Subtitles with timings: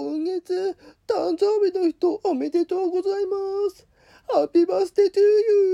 [0.00, 0.76] 今月、
[1.08, 3.36] 誕生日の人おめでとうございま
[3.68, 3.84] す。
[4.28, 5.67] ハッピーバースデートゥーユー